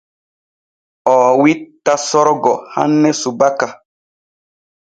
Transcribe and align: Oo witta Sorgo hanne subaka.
Oo 1.13 1.29
witta 1.41 1.93
Sorgo 2.07 2.53
hanne 2.75 3.09
subaka. 3.21 3.67